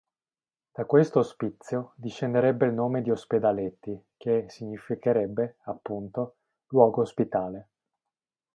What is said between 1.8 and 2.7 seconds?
discenderebbe